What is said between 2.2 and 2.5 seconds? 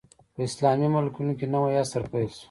شو.